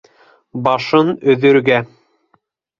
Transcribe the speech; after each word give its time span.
Башын 0.67 1.13
өҙөргә! 1.35 1.81